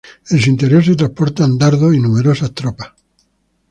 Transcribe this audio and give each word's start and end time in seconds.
En 0.31 0.39
su 0.41 0.49
interior 0.49 0.83
se 0.83 0.95
transportan 0.95 1.59
dardos 1.59 1.93
y 1.93 1.99
numerosas 1.99 2.51
tropas. 2.55 2.91